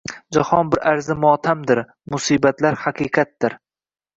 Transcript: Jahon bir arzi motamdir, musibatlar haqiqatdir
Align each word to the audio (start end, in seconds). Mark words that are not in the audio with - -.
Jahon 0.37 0.71
bir 0.75 0.81
arzi 0.91 1.17
motamdir, 1.25 1.83
musibatlar 2.15 2.79
haqiqatdir 2.87 3.57